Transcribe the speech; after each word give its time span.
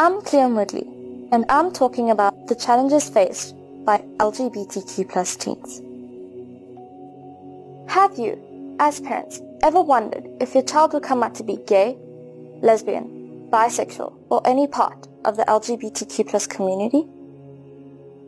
I'm 0.00 0.22
Claire 0.22 0.48
Woodley, 0.48 0.86
and 1.32 1.44
I'm 1.48 1.72
talking 1.72 2.10
about 2.10 2.46
the 2.46 2.54
challenges 2.54 3.08
faced 3.08 3.56
by 3.84 3.98
LGBTQ 4.18 5.08
plus 5.08 5.34
teens. 5.34 5.82
Have 7.90 8.16
you, 8.16 8.76
as 8.78 9.00
parents, 9.00 9.40
ever 9.64 9.82
wondered 9.82 10.28
if 10.40 10.54
your 10.54 10.62
child 10.62 10.92
would 10.92 11.02
come 11.02 11.24
out 11.24 11.34
to 11.34 11.42
be 11.42 11.56
gay, 11.66 11.98
lesbian, 12.62 13.48
bisexual, 13.50 14.14
or 14.30 14.40
any 14.46 14.68
part 14.68 15.08
of 15.24 15.36
the 15.36 15.42
LGBTQ 15.46 16.28
plus 16.28 16.46
community? 16.46 17.04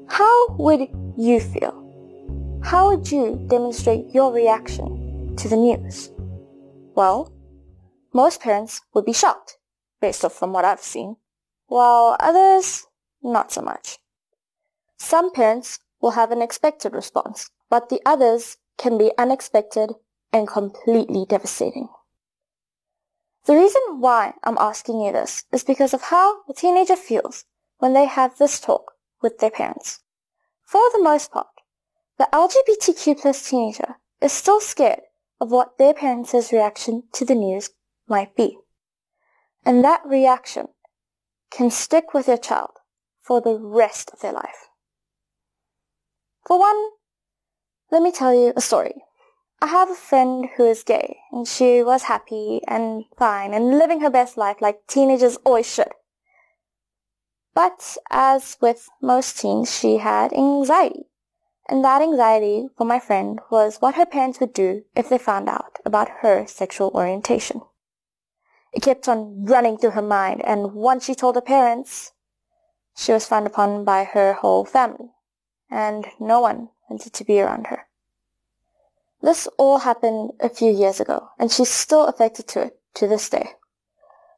How 0.09 0.49
would 0.57 0.89
you 1.17 1.39
feel? 1.39 2.61
How 2.65 2.89
would 2.91 3.13
you 3.13 3.47
demonstrate 3.47 4.13
your 4.13 4.33
reaction 4.33 5.37
to 5.37 5.49
the 5.49 5.57
news? 5.57 6.11
Well, 6.97 7.33
most 8.13 8.41
parents 8.41 8.81
would 8.93 9.05
be 9.05 9.13
shocked, 9.13 9.59
based 10.01 10.25
off 10.25 10.33
from 10.33 10.53
what 10.53 10.65
I've 10.65 10.81
seen 10.81 11.15
while 11.71 12.17
others, 12.19 12.89
not 13.23 13.53
so 13.53 13.63
much. 13.63 13.99
Some 14.99 15.31
parents 15.31 15.79
will 16.01 16.11
have 16.11 16.33
an 16.33 16.43
expected 16.43 16.93
response, 16.93 17.49
but 17.71 17.89
the 17.89 18.03
others 18.05 18.57
can 18.77 18.99
be 18.99 19.13
unexpected 19.17 19.93
and 20.33 20.49
completely 20.49 21.25
devastating. 21.29 21.89
The 23.47 23.55
reason 23.55 24.01
why 24.01 24.35
I'm 24.43 24.59
asking 24.59 25.01
you 25.01 25.13
this 25.13 25.45
is 25.53 25.63
because 25.63 25.95
of 25.95 26.03
how 26.03 26.43
a 26.49 26.55
teenager 26.55 26.97
feels 26.97 27.45
when 27.79 27.93
they 27.93 28.07
have 28.07 28.37
this 28.37 28.59
talk 28.59 28.95
with 29.23 29.39
their 29.39 29.51
parents. 29.51 30.01
For 30.67 30.83
the 30.93 31.03
most 31.03 31.31
part, 31.31 31.47
the 32.19 32.29
LGBTQ 32.33 33.21
plus 33.21 33.49
teenager 33.49 33.95
is 34.21 34.33
still 34.33 34.61
scared 34.61 35.03
of 35.41 35.53
what 35.53 35.79
their 35.79 35.95
parents' 35.95 36.53
reaction 36.53 37.05
to 37.13 37.25
the 37.25 37.37
news 37.37 37.71
might 38.09 38.35
be. 38.35 38.59
And 39.65 39.85
that 39.85 40.03
reaction 40.05 40.67
can 41.51 41.71
stick 41.71 42.15
with 42.15 42.29
your 42.29 42.39
child 42.39 42.71
for 43.23 43.41
the 43.41 43.59
rest 43.59 44.11
of 44.13 44.21
their 44.21 44.33
life. 44.33 44.69
For 46.47 46.59
one, 46.59 46.91
let 47.91 48.03
me 48.03 48.13
tell 48.13 48.35
you 48.35 48.53
a 48.57 48.61
story. 48.61 49.05
I 49.63 49.67
have 49.67 49.91
a 49.91 49.95
friend 49.95 50.49
who 50.57 50.65
is 50.65 50.83
gay, 50.83 51.19
and 51.33 51.47
she 51.47 51.83
was 51.83 52.05
happy 52.05 52.63
and 52.67 53.05
fine 53.19 53.53
and 53.53 53.79
living 53.79 54.01
her 54.01 54.11
best 54.11 54.39
life 54.39 54.61
like 54.61 54.87
teenagers 54.87 55.37
always 55.45 55.71
should. 55.71 55.93
But 57.53 57.99
as 58.11 58.57
with 58.61 58.89
most 59.03 59.39
teens, 59.39 59.77
she 59.77 59.99
had 59.99 60.33
anxiety. 60.33 61.07
And 61.69 61.85
that 61.85 62.01
anxiety 62.01 62.69
for 62.77 62.85
my 62.85 62.99
friend 62.99 63.39
was 63.51 63.81
what 63.81 63.97
her 63.97 64.07
parents 64.07 64.41
would 64.41 64.53
do 64.53 64.85
if 64.97 65.09
they 65.09 65.19
found 65.19 65.49
out 65.49 65.79
about 65.85 66.09
her 66.21 66.47
sexual 66.47 66.91
orientation. 66.95 67.61
It 68.73 68.83
kept 68.83 69.09
on 69.09 69.45
running 69.45 69.79
through 69.79 69.91
her 69.91 70.03
mind, 70.03 70.43
and 70.45 70.75
once 70.75 71.05
she 71.05 71.15
told 71.15 71.35
her 71.35 71.41
parents, 71.41 72.13
she 72.97 73.13
was 73.13 73.27
frowned 73.27 73.47
upon 73.47 73.85
by 73.85 74.05
her 74.05 74.35
whole 74.35 74.65
family, 74.65 75.11
and 75.71 76.07
no 76.19 76.41
one 76.41 76.69
wanted 76.89 77.13
to 77.15 77.25
be 77.25 77.41
around 77.41 77.67
her. 77.69 77.87
This 79.23 79.49
all 79.59 79.79
happened 79.79 80.33
a 80.41 80.49
few 80.49 80.73
years 80.73 81.01
ago, 81.01 81.31
and 81.39 81.51
she's 81.51 81.69
still 81.69 82.07
affected 82.07 82.49
to 82.49 82.63
it 82.63 82.81
to 82.95 83.07
this 83.07 83.29
day. 83.29 83.51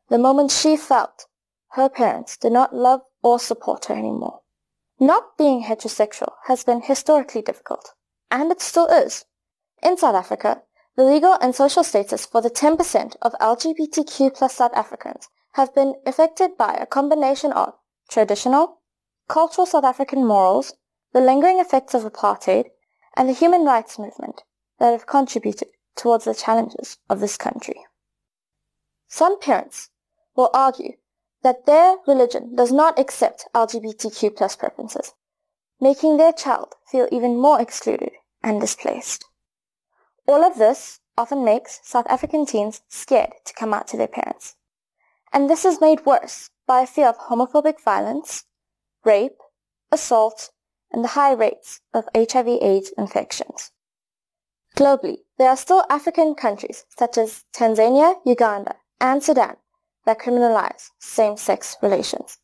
The 0.09 0.19
moment 0.19 0.51
she 0.51 0.77
felt 0.77 1.27
her 1.71 1.89
parents 1.89 2.37
did 2.37 2.53
not 2.53 2.75
love 2.75 3.03
or 3.23 3.39
support 3.39 3.87
her 3.87 3.95
anymore. 3.95 4.41
Not 4.99 5.37
being 5.39 5.65
heterosexual 5.65 6.33
has 6.47 6.65
been 6.65 6.83
historically 6.83 7.43
difficult, 7.43 7.95
and 8.31 8.51
it 8.51 8.61
still 8.61 8.87
is. 8.87 9.25
In 9.83 9.97
South 9.97 10.15
Africa, 10.15 10.63
legal 11.03 11.39
and 11.41 11.55
social 11.55 11.85
status 11.85 12.27
for 12.27 12.41
the 12.41 12.51
10% 12.51 13.17
of 13.23 13.33
LGBTQ 13.35 14.35
plus 14.35 14.55
South 14.55 14.73
Africans 14.75 15.29
have 15.53 15.75
been 15.75 15.95
affected 16.07 16.57
by 16.57 16.75
a 16.75 16.87
combination 16.87 17.53
of 17.53 17.75
traditional, 18.09 18.81
cultural 19.29 19.67
South 19.67 19.85
African 19.85 20.27
morals, 20.27 20.75
the 21.13 21.21
lingering 21.21 21.59
effects 21.59 21.95
of 21.95 22.05
apartheid, 22.05 22.67
and 23.17 23.29
the 23.29 23.35
human 23.35 23.65
rights 23.65 23.99
movement 23.99 24.43
that 24.79 24.93
have 24.93 25.07
contributed 25.07 25.69
towards 25.97 26.25
the 26.25 26.35
challenges 26.35 26.99
of 27.09 27.21
this 27.21 27.37
country. 27.37 27.77
Some 29.09 29.39
parents 29.39 29.91
will 30.35 30.51
argue 30.55 30.95
that 31.43 31.67
their 31.67 31.97
religion 32.07 32.55
does 32.55 32.73
not 32.73 32.99
accept 32.99 33.49
LGBTQ 33.55 34.37
plus 34.37 34.57
preferences, 34.57 35.13
making 35.81 36.17
their 36.17 36.33
child 36.33 36.75
feel 36.91 37.09
even 37.13 37.37
more 37.37 37.61
excluded 37.61 38.13
and 38.43 38.61
displaced. 38.61 39.25
All 40.29 40.45
of 40.45 40.57
this 40.57 41.01
often 41.19 41.45
makes 41.45 41.81
South 41.83 42.07
African 42.09 42.47
teens 42.47 42.83
scared 42.89 43.33
to 43.45 43.55
come 43.55 43.75
out 43.75 43.89
to 43.89 43.97
their 43.97 44.09
parents. 44.09 44.55
And 45.33 45.51
this 45.51 45.65
is 45.65 45.81
made 45.81 46.07
worse 46.07 46.51
by 46.67 46.83
a 46.83 46.87
fear 46.87 47.09
of 47.09 47.19
homophobic 47.19 47.81
violence, 47.81 48.45
rape, 49.05 49.39
assault, 49.91 50.51
and 50.93 51.03
the 51.03 51.09
high 51.09 51.33
rates 51.33 51.81
of 51.93 52.09
HIV-AIDS 52.15 52.93
infections. 52.97 53.73
Globally, 54.77 55.19
there 55.39 55.49
are 55.49 55.57
still 55.57 55.85
African 55.91 56.35
countries 56.35 56.85
such 56.97 57.19
as 57.19 57.45
Tanzania, 57.53 58.17
Uganda, 58.25 58.77
and 59.01 59.23
Sudan 59.23 59.57
that 60.07 60.21
criminalize 60.21 60.91
same-sex 60.99 61.77
relations. 61.83 62.39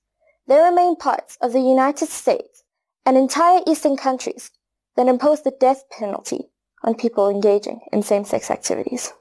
There 0.47 0.69
remain 0.69 0.97
parts 0.97 1.39
of 1.41 1.53
the 1.53 1.61
United 1.61 2.09
States 2.09 2.65
and 3.07 3.17
entire 3.17 3.61
Eastern 3.67 3.97
countries 3.97 4.51
that 4.97 5.09
impose 5.09 5.43
the 5.43 5.53
death 5.53 5.85
penalty 5.91 6.51
on 6.89 6.95
people 6.95 7.29
engaging 7.29 7.81
in 7.93 8.03
same-sex 8.03 8.51
activities. 8.51 9.13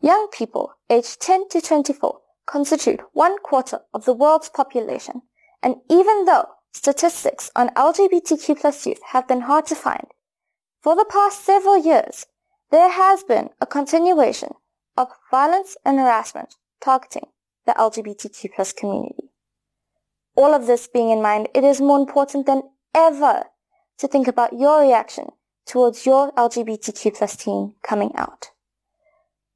Young 0.00 0.28
people 0.32 0.72
aged 0.88 1.20
10 1.20 1.50
to 1.50 1.60
24 1.60 2.18
constitute 2.46 3.00
one 3.12 3.36
quarter 3.40 3.80
of 3.92 4.06
the 4.06 4.14
world's 4.14 4.48
population, 4.48 5.20
and 5.62 5.76
even 5.90 6.24
though 6.24 6.46
statistics 6.72 7.50
on 7.54 7.68
LGBTQ 7.76 8.58
plus 8.58 8.86
youth 8.86 9.02
have 9.10 9.28
been 9.28 9.42
hard 9.42 9.66
to 9.66 9.74
find, 9.74 10.06
for 10.80 10.96
the 10.96 11.04
past 11.04 11.44
several 11.44 11.76
years, 11.76 12.24
there 12.70 12.88
has 12.88 13.22
been 13.24 13.50
a 13.60 13.66
continuation 13.66 14.54
of 14.96 15.08
violence 15.30 15.76
and 15.84 15.98
harassment 15.98 16.54
targeting 16.80 17.26
the 17.66 17.72
LGBTQ 17.72 18.54
plus 18.56 18.72
community. 18.72 19.28
All 20.34 20.54
of 20.54 20.66
this 20.66 20.88
being 20.88 21.10
in 21.10 21.20
mind, 21.20 21.50
it 21.54 21.62
is 21.62 21.78
more 21.78 21.98
important 21.98 22.46
than 22.46 22.62
ever 22.94 23.44
to 23.98 24.08
think 24.08 24.26
about 24.26 24.58
your 24.58 24.80
reaction 24.80 25.26
towards 25.66 26.06
your 26.06 26.32
LGBTQ 26.32 27.16
plus 27.16 27.36
teen 27.36 27.74
coming 27.82 28.12
out. 28.14 28.50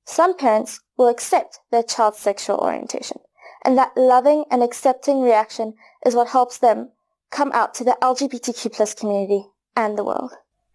Some 0.05 0.37
parents 0.37 0.81
will 0.97 1.09
accept 1.09 1.61
their 1.71 1.83
child's 1.83 2.19
sexual 2.19 2.59
orientation, 2.59 3.21
and 3.65 3.77
that 3.77 3.97
loving 3.97 4.45
and 4.51 4.63
accepting 4.63 5.21
reaction 5.21 5.75
is 6.05 6.15
what 6.15 6.29
helps 6.29 6.59
them 6.59 6.91
come 7.31 7.51
out 7.53 7.75
to 7.75 7.85
the 7.85 7.97
LGBTQ 8.01 8.73
plus 8.73 8.95
community 8.95 9.47
and 9.75 9.99
the 9.99 10.05
world. 10.05 10.33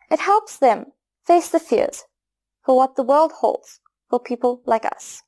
It 0.10 0.20
helps 0.20 0.58
them 0.58 0.88
face 1.26 1.50
the 1.50 1.60
fears 1.60 2.04
for 2.66 2.76
what 2.76 2.96
the 2.96 3.04
world 3.04 3.32
holds 3.32 3.80
for 4.10 4.20
people 4.20 4.62
like 4.66 4.86
us. 4.86 5.24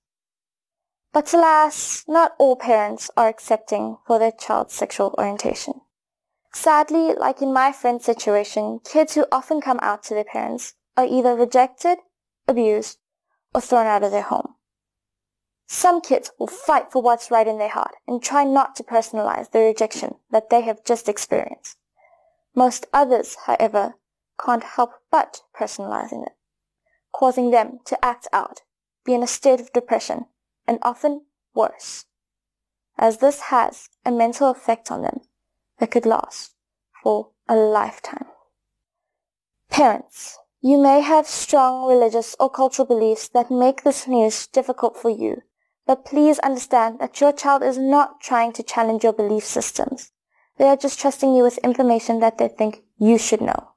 But 1.14 1.34
alas, 1.34 2.04
not 2.08 2.34
all 2.40 2.56
parents 2.56 3.10
are 3.16 3.28
accepting 3.28 3.98
for 4.06 4.20
their 4.20 4.32
child's 4.32 4.74
sexual 4.74 5.16
orientation. 5.18 5.82
Sadly, 6.54 7.16
like 7.16 7.42
in 7.42 7.52
my 7.52 7.72
friend's 7.72 8.06
situation, 8.06 8.80
kids 8.86 9.16
who 9.16 9.26
often 9.32 9.60
come 9.60 9.80
out 9.82 10.04
to 10.04 10.14
their 10.14 10.24
parents 10.24 10.76
are 10.96 11.06
either 11.06 11.36
rejected, 11.36 11.98
abused, 12.48 13.00
or 13.56 13.62
thrown 13.62 13.88
out 13.88 14.04
of 14.04 14.12
their 14.12 14.22
home. 14.22 14.54
Some 15.68 16.00
kids 16.00 16.32
will 16.38 16.48
fight 16.48 16.92
for 16.92 17.02
what's 17.02 17.32
right 17.32 17.48
in 17.48 17.58
their 17.58 17.70
heart 17.70 17.96
and 18.08 18.22
try 18.22 18.44
not 18.44 18.76
to 18.76 18.84
personalize 18.84 19.50
the 19.50 19.60
rejection 19.60 20.16
that 20.30 20.52
they 20.52 20.62
have 20.62 20.86
just 20.86 21.10
experienced. 21.10 21.78
Most 22.54 22.86
others, 22.94 23.36
however, 23.48 23.96
can't 24.40 24.64
help 24.64 24.92
but 25.10 25.42
personalizing 25.60 26.24
it, 26.24 26.34
causing 27.12 27.50
them 27.50 27.80
to 27.86 28.06
act 28.06 28.28
out, 28.32 28.62
be 29.04 29.16
in 29.16 29.24
a 29.24 29.28
state 29.28 29.60
of 29.60 29.74
depression, 29.74 30.26
and 30.68 30.78
often 30.84 31.26
worse, 31.56 32.06
as 32.98 33.18
this 33.18 33.42
has 33.50 33.90
a 34.06 34.12
mental 34.12 34.52
effect 34.52 34.92
on 34.92 35.02
them 35.02 35.22
that 35.80 35.92
could 35.92 36.06
last 36.06 36.54
for 37.02 37.30
a 37.48 37.56
lifetime. 37.56 38.26
Parents, 39.70 40.38
you 40.62 40.78
may 40.78 41.02
have 41.02 41.28
strong 41.28 41.90
religious 41.90 42.36
or 42.40 42.50
cultural 42.50 42.88
beliefs 42.88 43.28
that 43.30 43.52
make 43.52 43.84
this 43.84 44.08
news 44.08 44.48
difficult 44.48 44.96
for 44.96 45.10
you, 45.10 45.42
but 45.86 46.06
please 46.06 46.40
understand 46.40 47.00
that 47.00 47.20
your 47.20 47.34
child 47.34 47.64
is 47.64 47.78
not 47.78 48.22
trying 48.22 48.54
to 48.54 48.64
challenge 48.64 49.04
your 49.04 49.14
belief 49.14 49.44
systems. 49.44 50.12
They 50.58 50.66
are 50.66 50.78
just 50.78 51.00
trusting 51.00 51.36
you 51.36 51.44
with 51.44 51.58
information 51.58 52.20
that 52.20 52.38
they 52.38 52.48
think 52.48 52.84
you 52.98 53.18
should 53.18 53.42
know. 53.42 53.72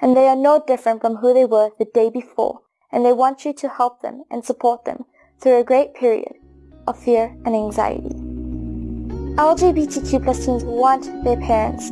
And 0.00 0.16
they 0.16 0.28
are 0.28 0.36
no 0.36 0.62
different 0.66 1.02
from 1.02 1.16
who 1.16 1.34
they 1.34 1.44
were 1.44 1.72
the 1.78 1.84
day 1.84 2.08
before, 2.08 2.60
and 2.90 3.04
they 3.04 3.12
want 3.12 3.44
you 3.44 3.52
to 3.52 3.68
help 3.68 4.00
them 4.00 4.24
and 4.30 4.44
support 4.44 4.84
them 4.84 5.04
through 5.40 5.58
a 5.58 5.64
great 5.64 5.94
period 5.94 6.34
of 6.86 6.98
fear 6.98 7.36
and 7.44 7.54
anxiety. 7.54 8.29
LGBTQ 9.40 10.22
plus 10.22 10.44
teens 10.44 10.64
want 10.64 11.24
their 11.24 11.38
parents 11.38 11.88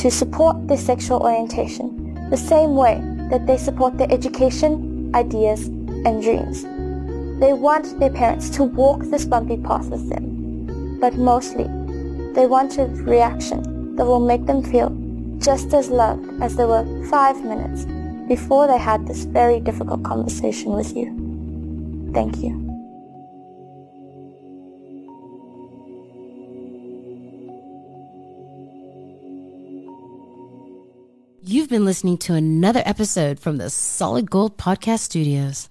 to 0.00 0.10
support 0.10 0.66
their 0.66 0.78
sexual 0.78 1.20
orientation 1.20 2.14
the 2.30 2.36
same 2.38 2.74
way 2.74 2.98
that 3.28 3.46
they 3.46 3.58
support 3.58 3.98
their 3.98 4.10
education, 4.10 5.14
ideas, 5.14 5.66
and 6.06 6.22
dreams. 6.22 6.62
They 7.40 7.52
want 7.52 8.00
their 8.00 8.08
parents 8.08 8.48
to 8.56 8.64
walk 8.64 9.02
this 9.02 9.26
bumpy 9.26 9.58
path 9.58 9.88
with 9.88 10.08
them, 10.08 10.98
but 10.98 11.16
mostly 11.16 11.64
they 12.32 12.46
want 12.46 12.78
a 12.78 12.86
reaction 13.04 13.94
that 13.96 14.06
will 14.06 14.26
make 14.26 14.46
them 14.46 14.62
feel 14.62 14.96
just 15.36 15.74
as 15.74 15.90
loved 15.90 16.42
as 16.42 16.56
they 16.56 16.64
were 16.64 16.86
five 17.10 17.44
minutes 17.44 17.84
before 18.28 18.66
they 18.66 18.78
had 18.78 19.06
this 19.06 19.24
very 19.24 19.60
difficult 19.60 20.02
conversation 20.04 20.72
with 20.72 20.96
you. 20.96 22.10
Thank 22.14 22.38
you. 22.38 22.65
You've 31.48 31.68
been 31.68 31.84
listening 31.84 32.18
to 32.26 32.34
another 32.34 32.82
episode 32.84 33.38
from 33.38 33.58
the 33.58 33.70
Solid 33.70 34.28
Gold 34.28 34.58
Podcast 34.58 34.98
Studios. 34.98 35.68